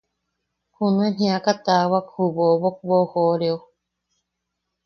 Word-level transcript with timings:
Junuen 0.75 1.15
jiaka 1.17 1.51
taawak 1.65 2.05
ju 2.15 2.23
bobok 2.35 2.77
boʼojooreo. 2.87 3.57